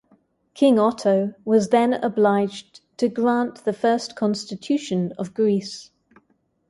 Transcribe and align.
King 0.55 0.79
Otto 0.79 1.35
was 1.45 1.69
then 1.69 1.93
obliged 1.93 2.81
to 2.97 3.07
grant 3.07 3.63
the 3.65 3.71
first 3.71 4.15
Constitution 4.15 5.13
of 5.19 5.35
Greece. 5.35 5.91